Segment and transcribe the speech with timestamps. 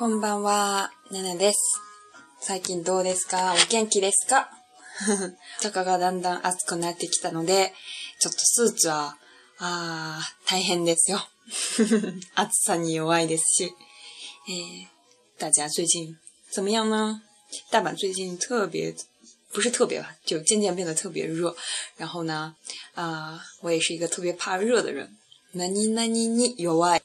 [0.00, 1.78] こんばんは、ねねです。
[2.40, 3.52] 最近どうですか？
[3.52, 4.48] お元気ですか？
[5.62, 7.74] 大阪がだんだん暑くなってきたので、
[8.18, 9.18] ちょっとスーツは、
[9.58, 11.20] あー、大変ですよ。
[12.34, 13.74] 暑さに弱いですし。
[14.48, 14.86] えー、
[15.38, 16.16] 大家最近
[16.50, 17.20] 怎么样呢？
[17.70, 18.96] 大阪最近特别，
[19.52, 21.54] 不是特别吧，就渐渐变得特别热。
[21.98, 22.56] 然后呢，
[22.94, 25.14] 啊、我也是一个特别怕热的人。
[25.52, 27.02] 何々に弱い。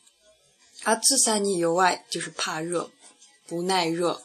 [0.84, 2.90] 暑さに弱い就是怕热，
[3.48, 4.20] 不耐热。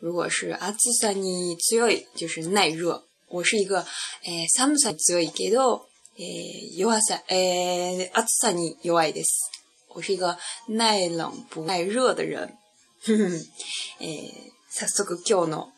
[0.00, 3.02] 如果是暑さに強い就是耐热。
[3.30, 3.84] 我是一个
[4.24, 9.50] えー寒さに強いけど、えー弱さえー暑さに弱いです。
[9.88, 10.38] 我是一个
[10.68, 12.48] 耐冷不耐热的人。
[14.00, 14.30] えー
[14.70, 15.72] 早速今日の、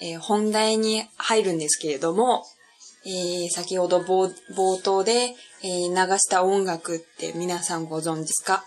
[0.00, 2.44] えー本題に入るんですけれども、
[3.04, 8.64] えー先ほど冒冒頭で、えー流した音楽って皆さんご存知ですか？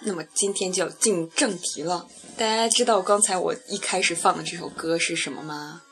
[0.00, 2.06] 那么今天就进正题了。
[2.36, 5.82] 大家知道刚才我一开始放的这首歌是什么吗？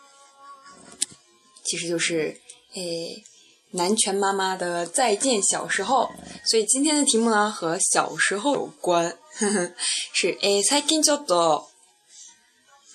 [1.64, 2.40] 其实就是
[2.74, 3.24] 诶
[3.70, 6.04] 南拳妈妈的《再见小时候》。
[6.50, 9.72] 所以今天的题目呢和小时候有关， 呵呵
[10.12, 11.68] 是诶最近ちょっと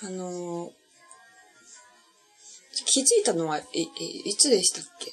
[0.02, 0.72] あの
[2.86, 3.84] 気づいたのはええ
[4.26, 5.12] いつでしたっけ？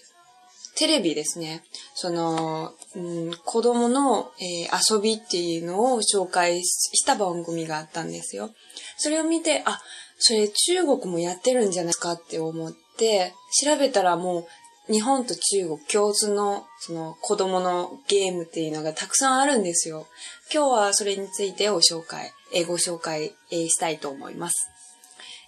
[0.80, 1.62] テレビですね。
[1.94, 8.50] その、うん、子供の、えー遊びっていうのを紹介した番組があったんですよ。
[8.98, 9.82] それを見て、あ、
[10.20, 14.48] それ中国もやってるんじゃないかって思って、調べたらも
[14.88, 20.08] う日本と中国共通のその子供のゲームっていうのがたくさんあるんですよ。
[20.54, 24.70] 今日はそれについてご紹介、えーご紹介、えーしたいと思います。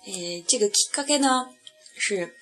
[0.07, 1.47] えー这个きっかけ呢
[2.09, 2.40] 是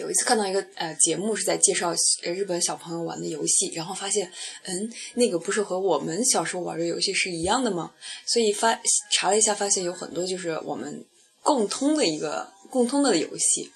[0.00, 4.32] 有一次看到一个呃节目是在介绍日本小朋友玩的游戏，然后发现，
[4.64, 7.92] 嗯，那个不是和我们小时候玩的游戏是一样的吗？
[8.24, 8.80] 所以发
[9.12, 11.04] 查了一下，发现有很多就是我们
[11.42, 13.70] 共通的一个共通的游戏。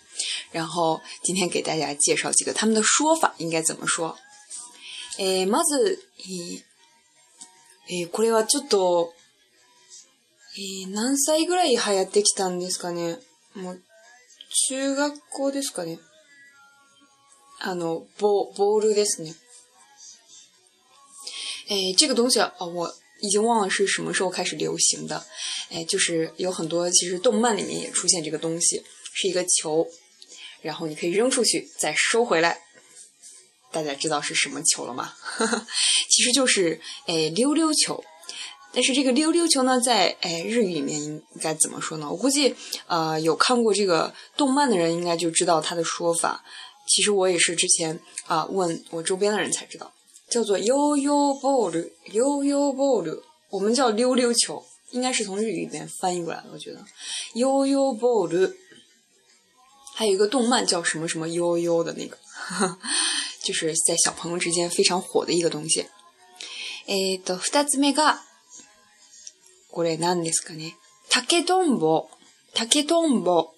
[0.51, 4.17] 然后今天给大家介绍几个他们的说法应该怎么说。
[5.19, 6.63] 诶，まず，咦，
[7.89, 9.13] 诶，これはちょっと，
[10.57, 13.19] 诶，何歳ぐらい流行ってきたんですかね？
[13.55, 13.83] もう
[14.69, 15.99] 中学校ですかね？
[17.64, 19.36] あの、ボボールですね。
[21.68, 25.26] 哎，这个东西啊，我已经忘了是什么时候开始流行的。
[25.70, 28.82] 哎，就是有很多其实动漫里面也出现这个东西，
[29.14, 29.86] 是一个球，
[30.62, 32.62] 然后你可以扔出去，再收回来。
[33.72, 35.14] 大家知道是什么球了吗？
[36.10, 38.04] 其实就是哎溜溜球。
[38.72, 42.10] 但是这个溜溜球呢，在哎日语里面应该怎么说呢？
[42.10, 42.56] 我估计
[42.88, 46.44] 呃有看过这个动漫的人应该就知道它的说法。
[46.88, 49.94] 其实我也是之前啊、问我周边的人才知道，
[50.30, 56.50] 叫做悠悠 ball，悠悠 ball，我们叫溜溜球，应该是从日语里面翻译过来的。
[56.52, 56.84] 我觉得
[57.34, 58.54] 悠悠 ball，
[59.96, 62.18] 还有一个动漫叫什么什么悠悠的那个，
[63.44, 65.86] 就是在小朋友之间非常火的一个东西。
[66.88, 68.20] えっと二つ目が
[69.72, 70.74] これ何ですかね。
[71.10, 72.10] 竹とんぼ。
[72.56, 73.54] 竹とんぼ。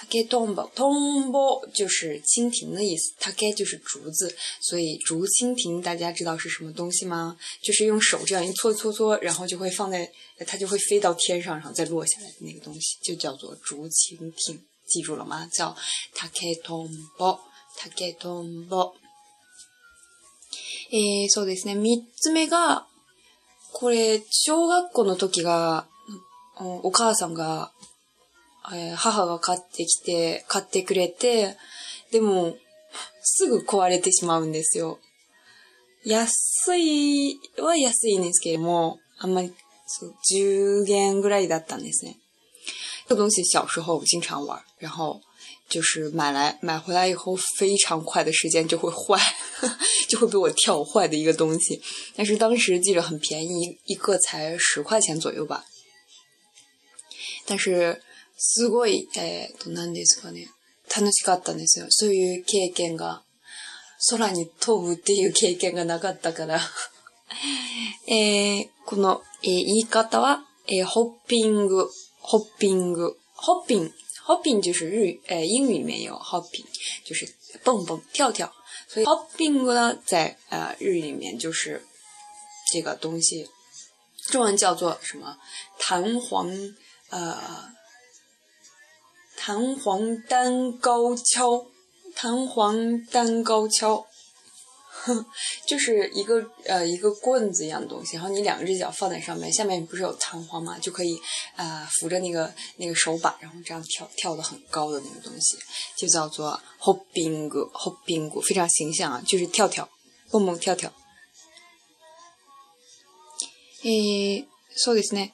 [0.00, 0.68] 竹とんぼ。
[0.74, 3.14] トンボ就是蜻蜓的意思。
[3.18, 7.36] 竹就是竹子，所以竹蜻蜓大家知道是什么东西吗？
[7.62, 10.10] 就是用手这样一搓搓搓，然后就会放在，
[10.46, 14.60] 它就会飞到天上，然后再落下来的那个东西，就叫做竹蜻蜓。
[14.86, 15.48] 记住了吗？
[15.52, 15.74] 叫
[16.14, 16.88] 竹とん
[17.18, 17.38] ぼ。
[17.76, 18.94] 竹とんぼ。
[20.92, 21.74] えー、そうですね。
[21.74, 22.86] 三つ目が、
[23.72, 25.88] これ、小学校の時が、
[26.60, 27.72] おお母さんが、
[28.73, 31.57] えー母が買ってきて、買ってくれて、
[32.11, 32.57] でも、
[33.23, 34.99] すぐ壊れてしまうんですよ。
[36.03, 39.53] 安いは安いんですけれども、あんまり、
[39.87, 42.17] そう10元ぐらいだったんですね。
[43.07, 45.21] 这东西小时候经常玩，然后
[45.69, 49.19] 就是买来买回来以后，非常快的时间就会坏，
[50.07, 51.81] 就会被我跳坏的一个东西。
[52.15, 55.65] 但是当时记着很便宜，一个才十块钱左右吧。
[57.45, 58.01] 但是
[58.43, 60.49] すごいえー、と何ですかね。
[60.93, 61.85] 楽しかったんですよ。
[61.89, 63.21] そういう経験が。
[64.09, 66.59] 空に飛ぶっていう経験がなかったから。
[68.09, 71.87] えーこの、えー言い方は、えーホッピング、
[72.19, 73.93] ホッピング、ホッピン、
[74.25, 76.65] ホッピン就是日语，呃，英语里面有 hopping，
[77.05, 77.31] 就是
[77.63, 78.51] 蹦蹦跳跳，
[78.87, 81.85] 所以 hopping 呢，在呃日语里面就是
[82.71, 83.47] 这个东西，
[84.31, 85.37] 中文叫做什么？
[85.77, 86.49] 弹簧，
[87.11, 87.71] 呃，
[89.40, 91.66] 弹簧单高跷，
[92.14, 94.06] 弹簧单高跷。
[95.68, 100.76] 就是一个呃一个棍子一样的东西，然后你两只脚放在上面，下面不是有弹簧吗？
[100.80, 101.16] 就可以
[101.54, 105.56] 呃扶着那个那个手把，然后这样跳跳的很高的那个东西，
[105.96, 109.88] 就叫做 hopping hopping，非常形象啊，就是跳跳，
[110.28, 110.90] 蹦蹦跳跳。
[113.84, 115.32] えー、そうですね。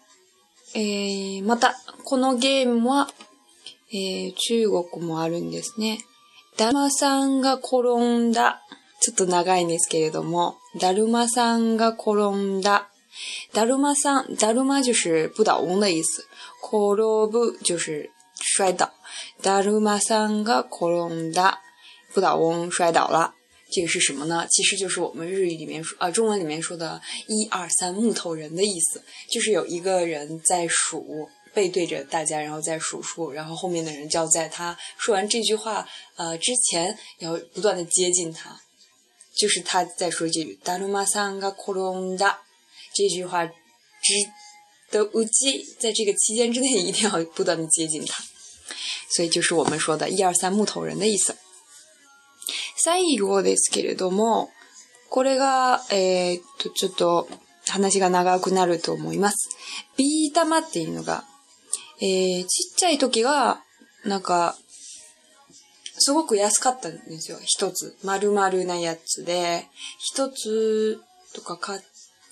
[0.75, 3.09] えー、また、このゲームは、
[3.91, 5.99] えー、中国もあるんですね。
[6.57, 7.83] だるまさんが転
[8.19, 8.61] んだ。
[9.01, 12.89] ちょっと長いんですけれども、だるまさんが転んだ。
[13.53, 16.25] だるまさん、だるま就是不倒翁的意思。
[16.63, 18.11] 転ぶ就是
[18.57, 18.93] 摔倒。
[19.43, 21.61] だるまさんが転んだ。
[22.11, 23.35] 不倒翁摔倒了。
[23.75, 24.47] 这个是什么呢？
[24.51, 38.61] 其实就是我们日语里面说啊，中文里面说的“一二三木头人”的意思，就是有一个人在数， 背对着大家，然后在数数，然后后面的人就要在他说完这句话呃之前，要不断的接近他，
[39.35, 42.39] 就是他在说这句“达鲁玛桑嘎库隆达”
[42.95, 43.53] 这句话之
[44.91, 48.25] 的无忌，在这个期间之内一定要不断的接近他，
[49.11, 51.37] 所以就是我们说的“一二三木头人”的意思。
[52.85, 54.51] 最後ですけれども、
[55.09, 57.29] これが、えー、っと、ちょっと
[57.69, 59.51] 話が長くなると思います。
[59.97, 61.25] ビー玉っていうのが、
[62.00, 63.62] えー、ちっちゃい時は、
[64.06, 64.56] なんか、
[66.00, 67.40] すごく安かったんですよ。
[67.44, 67.98] 一つ。
[68.04, 69.66] 丸々なやつで、
[70.00, 71.02] 一つ
[71.34, 71.82] とか買っ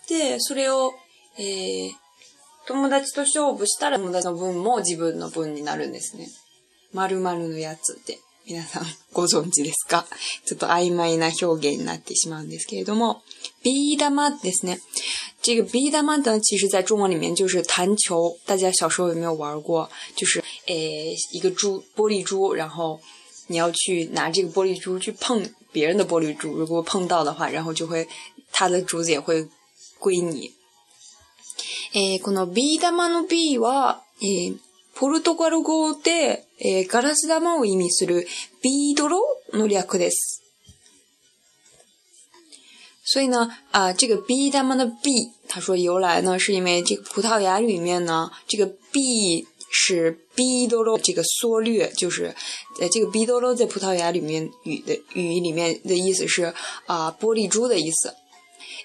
[0.08, 0.94] て、それを、
[1.38, 1.92] えー、
[2.68, 6.28] 友達と勝負したら友達の分も自分の分になるんですね。
[6.94, 8.20] 丸々のやつって。
[8.48, 10.06] 皆さんご存知ですか？
[10.46, 13.24] ちょっと曖昧な表現になってしまうんですけれども、
[13.64, 14.80] ビー玉ですね。
[15.42, 18.38] 这个ビー玉呢，其实在中文里面就是弹球。
[18.46, 19.90] 大家小时候有没有玩过？
[20.16, 23.00] 就是诶，一个珠玻璃珠，然后
[23.48, 28.08] 你要去拿这个玻璃珠去碰别人的玻璃珠，如果碰到的话，然后就会
[28.52, 29.48] 它的珠子也会
[29.98, 30.52] 归你。
[31.96, 34.54] えこのビー玉の B は、え
[34.96, 38.26] ポルトガル語で、えー、ガラス玉を意味する
[38.64, 39.20] ビードロ
[39.54, 40.42] の略です。
[43.04, 52.34] 所以呢，啊、呃，这个 B 他们的 B，他说由来呢，是因为这个葡萄牙语里面呢，这个 B 是 B 多罗这个缩略，就是
[52.80, 56.46] 呃，这个 B 多罗在葡萄牙里面语的语里面的意思是
[56.88, 58.16] 啊、呃，玻璃珠的意思。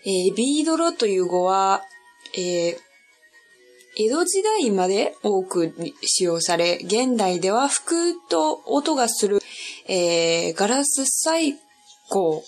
[0.05, 1.83] えー、ビードロという語は、
[2.35, 2.90] えー
[4.03, 9.41] 江戸時代まで多く使用され、現代では吹くと音がする、
[9.87, 11.53] えー、ガラス細
[12.09, 12.43] 工、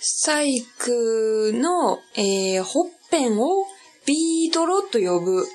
[0.00, 3.64] 細工の、えー、ほっぺんを
[4.06, 5.46] ビードロと呼ぶ。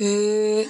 [0.00, 0.66] えー、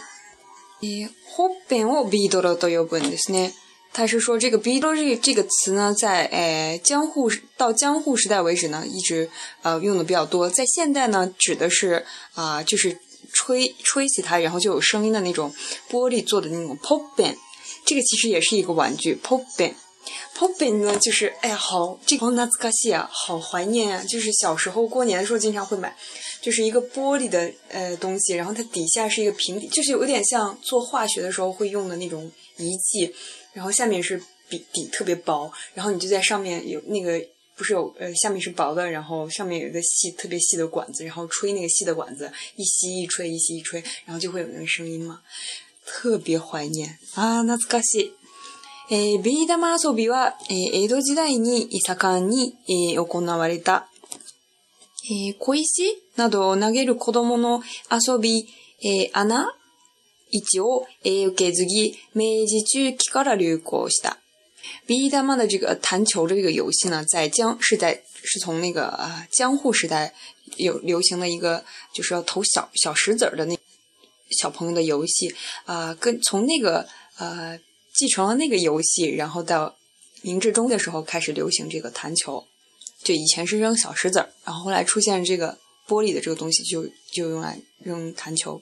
[0.83, 3.53] えー、ほっぺんをビードロと呼ぶんですね。
[3.95, 9.31] 他是说这个 “b” 这个这个词呢，在诶江户到江户时代为止呢，一直
[9.63, 10.51] 呃用的比较多。
[10.51, 12.05] 在现代呢，指的是
[12.35, 12.99] 啊，就是
[13.33, 15.55] 吹吹起它，然后就有声音的那种
[15.89, 17.37] 玻璃做的那种 pop band。
[17.87, 19.75] 这个其实也是一个玩具 pop band。
[20.37, 24.05] pop band 呢，就是哎呀，好这个那斯卡西啊，好怀念啊！
[24.09, 25.97] 就是小时候过年的时候经常会买，
[26.43, 33.15] 就是一个玻璃的呃东西，然后它底下是一个平底，就是有点像做化学的时候会用的那种仪器。
[33.54, 37.20] 然后下面是底底特别薄，然后你就在上面有那个
[37.56, 45.22] 不是有呃下面是薄的，然后上面有一个细特别细的管子，然后吹那个细的管子一吸一吹一吸一吹，然后就会有那个声音嘛，
[45.86, 48.14] 特别怀念啊，懐かしい。
[48.92, 53.88] えー、ビー玉遊びは、えー、江戸時代に盛んに、えー、行われた、
[55.12, 58.48] えー、小石などを投げる子供の遊び、
[58.82, 59.54] えー、穴
[60.34, 64.18] 一応受け継ぎ、明治中期から流行した。
[64.86, 70.14] ビー玉的这个弹球的这个游戏呢，在江是在是从那个啊江户时代
[70.58, 73.58] 有流行的一个，就是要投小小石子儿的那
[74.30, 75.34] 小朋友的游戏
[75.66, 77.60] 啊，跟从那个呃
[77.94, 79.76] 继承了那个游戏，然后到
[80.22, 82.46] 明治中的时候开始流行这个弹球。
[83.04, 85.58] 就以前是扔小石子儿，然后后来出现这个
[85.88, 88.62] 玻璃的这个东西，就就用来扔弹球。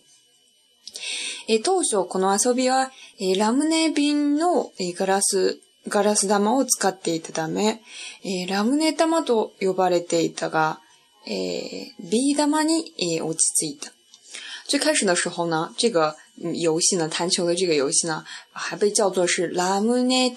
[1.49, 7.82] え当初この遊びは、えラムネ瓶の、えガラス、ガラス玉を使っていたため、
[8.25, 10.80] えラムネ玉と呼ばれていたが、
[11.26, 13.92] えビー玉に、え落ち着いた。
[14.68, 16.16] 最开始的时候呢，这个
[16.54, 20.34] 游戏呢，弹球的这个游戏呢，还被叫做是ラムネ玉。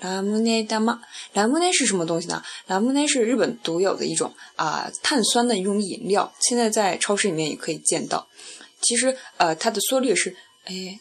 [0.00, 0.98] ラムネ玉，
[1.34, 2.42] ラムネ是什么东西呢？
[2.66, 8.26] ラムネ是日本独有的一种啊碳酸的一种饮料，现在在超市里面也可以见到。
[8.82, 10.34] 其实，呃，它的缩略是，
[10.66, 10.98] え、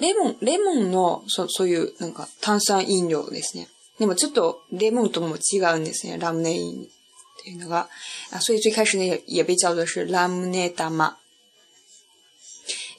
[0.00, 3.68] レモン、レモンの、そ、そういう、なんか、炭酸飲料ですね。
[3.98, 6.18] でもちょっとレモンとも違うんですね。
[6.18, 6.86] ラムネインっ
[7.44, 7.88] ていうのが。
[8.32, 11.16] あ所以最開始呢也被叫做是ラムネ玉。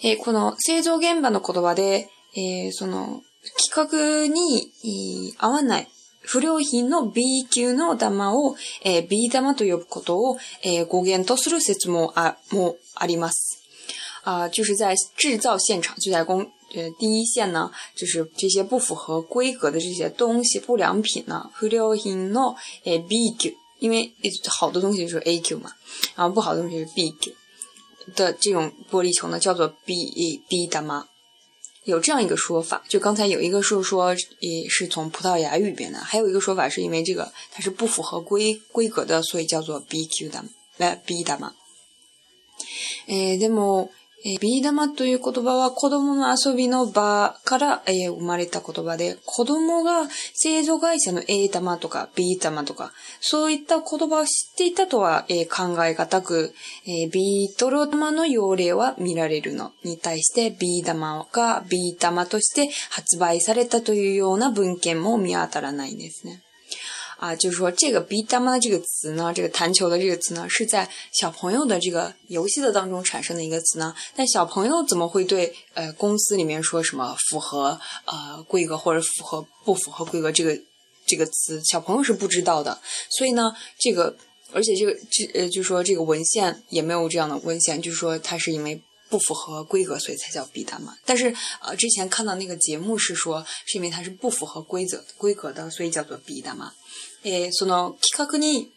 [0.03, 3.23] えー、この製造現場の言葉で、えー、その、
[3.57, 4.71] 規格に
[5.37, 5.87] 合わない
[6.25, 13.59] 不良品の B 級の玉を、えー、B 玉と呼ぶことを、えー、語源とする説もあもあります。
[14.23, 16.41] 啊、呃，就是在制造现场，就在工
[16.73, 24.11] 呃第一线呢，就是这些不符合规格的这些东西、不良品呢，不良品の呃 B 級，因为
[24.47, 25.71] 好的东西就是 A 级嘛，
[26.15, 27.35] 然后不好的东西是 B 级
[28.15, 31.14] 的这种玻璃球呢，叫做 B B 玉。
[31.85, 40.43] 有这样一个说法，就刚才有一个是说，也是从葡萄牙语变的，还有一个说法是因为这个它是不符合规规格的，所以叫做 BQ 的，
[40.77, 41.53] 来 B 的嘛。
[43.07, 43.89] 诶，でも。
[44.27, 52.91] えー、ビー玉という言葉は子供の遊びの場から、えー、生まれた言葉で、子供が製造会社の A 玉とか B 玉とか、
[53.21, 56.55] そういった言葉を知っていたとは、えー、考え難く、
[56.87, 66.44] えー、ビートル玉の用例は見られるのに対して、ビー玉が B 玉として発売されたというような文献も見当たらないんですね。
[67.25, 73.95] 啊，就是说这个 “be dama” 这个词呢，这个弹球的这个词呢，是在小朋友的这个游戏的当中产生的一个词呢。
[74.15, 80.55] 但小朋友怎么会对呃公司里面说什么符合呃规格或者符合不符合规格这个
[81.07, 82.79] 这个词，小朋友是不知道的。
[83.09, 84.15] 所以呢，这个
[84.53, 90.95] 而且这个这呃，就说这个文献也没有这样的文献，就是说它是因为不符合规格，所以才叫 “be dama”。
[91.05, 96.71] 但是呃，之前看到那个节目是说，是因为它是不符合规则规格的，所以叫做 “be dama”。
[97.23, 98.71] えー、その企画に、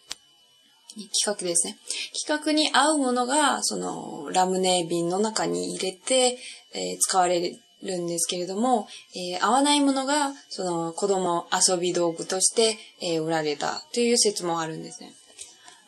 [0.96, 1.78] 企画ですね。
[2.26, 6.38] 企画に合うものが、そのラムネ瓶の中に入れて、
[6.72, 15.14] えー、使われるんですけれども、えー、合わないものが、その子供遊び道具として、えー、売られたという説もあるんですね。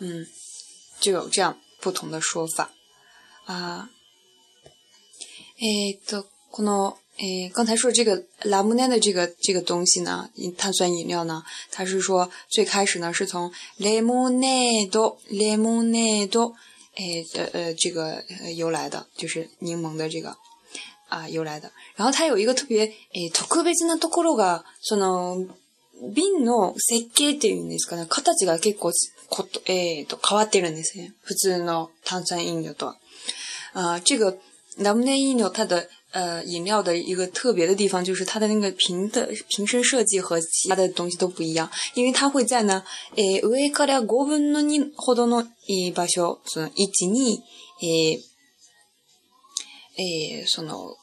[0.01, 0.27] うん。
[1.01, 2.71] 就有这样不同的说法。
[3.47, 3.91] 啊。
[5.61, 14.91] えっと、この、诶，刚才说这个拉姆奈的这个这个东西呢，碳酸饮料呢，它是说最开始呢是从 lemonade
[15.31, 16.53] lemonade
[16.97, 18.25] 诶呃呃这个
[18.57, 20.35] 由来的，就是柠檬的这个
[21.11, 21.71] 啊由来的。
[21.95, 25.47] 然后它有一个特别诶特別なところがその
[26.15, 28.93] 瓶の設計っていうんですかね、形が結構
[29.29, 31.13] こえっ、と変わってるんですね。
[31.21, 32.97] 普通の炭酸飲料とは。
[33.75, 34.39] 啊，这个
[34.80, 42.84] 拉姆奈饮料它的呃，饮料的一个特别的地方就是它的那个瓶的瓶身设计和其他的东西都不一样，因为它会在呢，
[43.16, 45.46] え上から5分の2ほどの
[45.94, 47.44] 場所、その位置に、
[47.84, 48.20] え
[49.98, 50.96] えその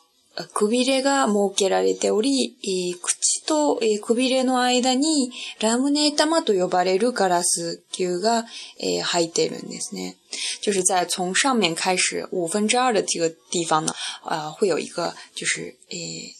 [0.53, 8.45] くびれが設けられており、えー、口と、えー、くびれの間にラムネ玉と呼ばれるガラス球が、
[8.79, 10.15] えー、入っているんですね。
[10.61, 16.35] 就是在从上面开始五分之二的这个地方呢，呃，会有一个就是诶、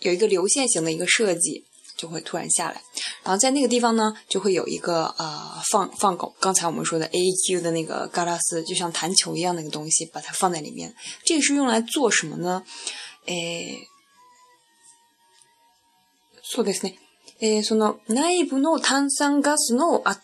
[0.00, 1.66] 有一个流线型的一个设计。
[2.00, 2.80] 就会突然下来，
[3.22, 10.94] 然后在那个地方呢，就会有一个呃放放狗，刚才我们说的 AEQ 的那个嘎拉斯，就像弹球一样那个东西，把它放在里面。
[11.26, 12.64] 这个是用来做什么呢？
[13.26, 13.76] 诶，
[16.42, 16.96] そうですね。
[17.42, 20.22] えー、その内部の炭酸ガスの圧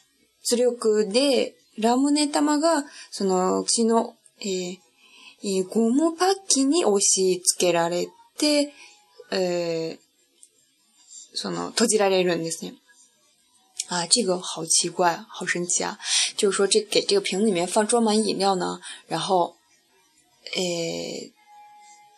[0.56, 4.78] 力でラムネ玉がその口のえー
[5.42, 8.72] えー、ゴムパッキンに押し付けられて、
[9.30, 10.05] えー
[11.35, 12.75] その、閉じられるんですね。
[13.87, 15.97] 啊，这个好奇怪，好神奇啊！
[16.37, 19.55] 就是说，这给这个瓶里面放装满饮料呢，然后，
[20.53, 21.31] 诶，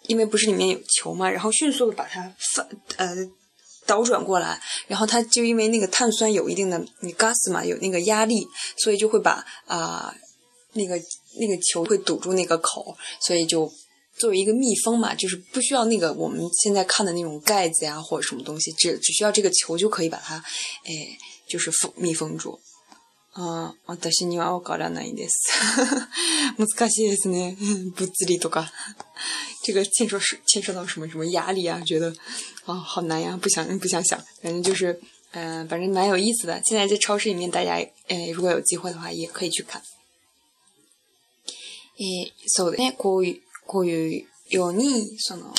[0.07, 3.15] 因为不是里面有球嘛，然后迅速的把它翻呃
[3.85, 8.47] 倒转过来，然后它就因为那个碳酸有一定的你 gas 嘛，有那个压力，
[8.77, 10.13] 所以就会把啊
[10.73, 10.95] 那个
[11.39, 13.71] 那个球会堵住那个口，所以就。
[14.17, 20.35] 作为一个密封嘛，就是不需要那个我们现在看的那种盖子呀，或者什么东西，只只需要这个球就可以把它，
[20.85, 22.59] 哎，就是封密封住。
[23.35, 25.49] あ、私にはわからないです。
[26.59, 27.57] 難しいですね。
[27.97, 28.69] 物理とか，
[29.63, 31.81] 这个牵涉是牵涉到什么什么压力啊？
[31.83, 32.13] 觉得
[32.65, 34.23] 啊，好难呀，不想不想想。
[34.43, 36.61] 反正就是，嗯，反正蛮有意思的。
[36.65, 37.71] 现在在超市里面，大家，
[38.07, 39.81] 哎，如果有机会的话，也可以去看。
[41.97, 43.41] え、そうね、こういう。
[43.68, 45.52] こういうように、その、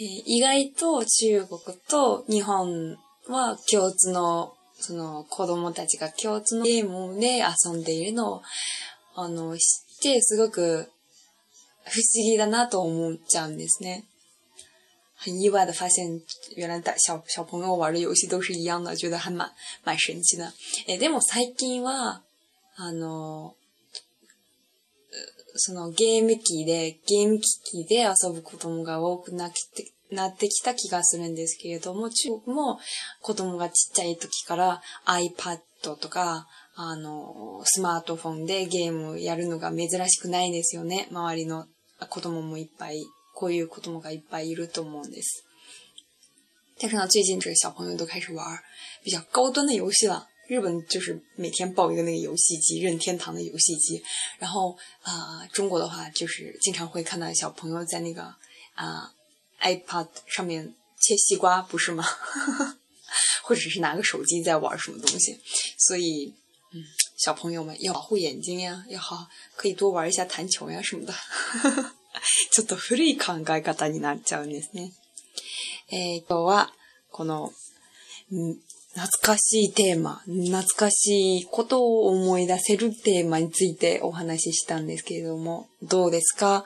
[0.00, 2.96] えー、意外と中国と日本
[3.26, 8.42] は共通の、その子供たちが共通のゲームで遊んでいるのを、
[9.16, 9.60] あの、知
[9.98, 10.88] ってすごく
[11.84, 14.04] 不思議だなと思っちゃうんですね。
[15.22, 16.22] 很意外的发现，
[16.56, 19.50] 原来大小小朋友玩的游戏都是一样的，觉得还蛮
[19.84, 20.50] 蛮神奇的。
[20.86, 22.22] えでも最近は
[22.76, 23.54] あの
[25.60, 32.80] そのゲーム機で、ゲーム機器で遊ぶ子供が多くなってなってきた気がするんですけれども、中国も
[33.20, 35.60] 子供がちっちゃい時から iPad
[36.00, 41.06] とか、あの、スマートフォンでゲームやるのが珍しくないですよね。
[41.10, 41.66] 周りの
[42.08, 45.44] 子供もいっぱい、こういう子供がいっぱいいると思うんです。
[46.78, 48.58] 但是呢，最近这个小朋友都开始玩
[49.02, 50.26] 比较高端的游戏了。
[50.49, 54.03] 日本就是每天抱一个那个游戏机，任天堂的游戏机。
[54.37, 58.23] 然后啊、呃，中国的话就是经常会看到小朋友在那个
[58.75, 59.11] 啊、
[59.59, 62.05] 呃、iPad 上面切西瓜，不是吗？
[63.43, 65.39] 或者是拿个手机在玩什么东西。
[65.77, 66.33] 所以，
[66.73, 66.83] 嗯，
[67.17, 71.13] 小朋友们要保护眼睛呀，要好可以多玩一下弹球呀什么的。
[72.51, 74.93] ちょっと古い考え方になっちゃうんですね。
[75.89, 76.73] えー、今日は
[77.11, 77.51] この、
[78.92, 86.64] 懐かしいテーマ、懐かしいことを思い出せるテーマについてお話ししたんですけれども、どうですか？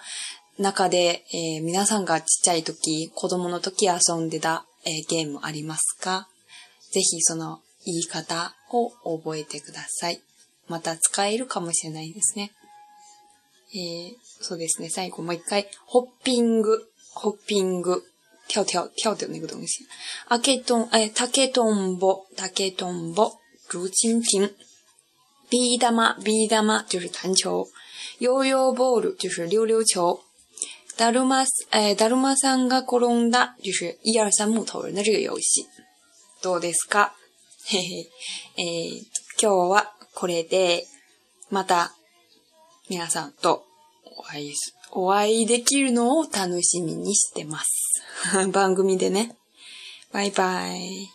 [0.58, 6.28] 中で、えー、皆さんがちっちゃい時、子供の時遊んでた、えー、ゲームありますか？
[6.92, 10.22] ぜひその言い方を覚えてください。
[10.66, 12.52] また使えるかもしれないですね。
[13.74, 14.88] えー、そうですね。
[14.88, 18.02] 最後もう一回、ホッピング、ホッピング。
[18.48, 19.86] 跳跳跳的那个东西。
[20.28, 23.32] 阿けとん、哎，竹とんぼ、竹とんぼ、
[23.68, 24.54] 竹蜻蜓。
[25.50, 27.66] ビー玉、ビー玉就是弹球。
[28.20, 30.20] ヨーヨーボール就是溜溜球。
[30.96, 35.66] だるま、哎，だるまさんが転んだ就是一二三木头人的这个游戏。
[36.42, 37.12] どうですか？
[37.66, 38.06] へへ。
[38.56, 39.00] えー、
[39.40, 40.86] 今日はこれで、
[41.50, 41.94] また
[42.88, 43.64] 皆さんと
[44.18, 44.54] お会い、
[44.92, 47.93] お会いできるのを楽しみにしてます。
[48.52, 49.36] 番組でね。
[50.12, 51.13] バイバイ。